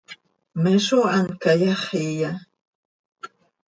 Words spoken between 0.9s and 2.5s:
hant cayáxiya?